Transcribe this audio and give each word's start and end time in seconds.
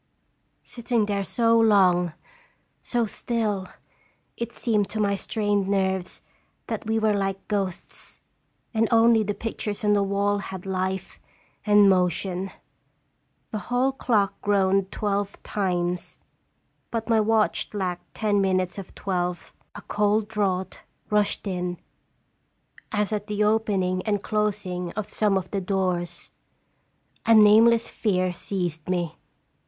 Sitting 0.63 1.05
there 1.05 1.23
so 1.23 1.59
long, 1.59 2.13
so 2.81 3.05
still, 3.05 3.67
it 4.35 4.51
seemed 4.51 4.89
to 4.89 4.99
my 4.99 5.15
strained 5.15 5.67
nerves 5.67 6.23
that 6.65 6.87
we 6.87 6.97
were 6.97 7.13
like 7.13 7.47
ghosts, 7.47 8.19
and 8.73 8.87
only 8.89 9.21
the 9.21 9.35
pictures 9.35 9.83
on 9.85 9.93
the 9.93 10.01
wall 10.01 10.39
had 10.39 10.65
life 10.65 11.19
and 11.67 11.87
motion. 11.87 12.49
The 13.51 13.59
hall 13.69 13.91
clock 13.91 14.41
groaned 14.41 14.91
twelve 14.91 15.37
times, 15.43 16.17
but 16.89 17.07
my 17.07 17.19
watch 17.19 17.71
lacked 17.71 18.11
ten 18.15 18.41
minutes 18.41 18.79
of 18.79 18.95
twelve. 18.95 19.53
A 19.75 19.83
cold 19.83 20.27
draught 20.27 20.79
rushed 21.11 21.45
in 21.45 21.77
as 22.91 23.13
at 23.13 23.27
the 23.27 23.43
opening 23.43 24.01
and 24.07 24.23
closing 24.23 24.91
of 24.93 25.05
some 25.13 25.37
of 25.37 25.51
the 25.51 25.61
doors. 25.61 26.31
A 27.27 27.35
nameless 27.35 27.87
fear 27.87 28.33
seized 28.33 28.89
me. 28.89 29.15